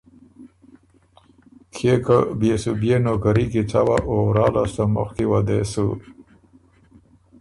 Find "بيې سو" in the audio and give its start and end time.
2.39-2.71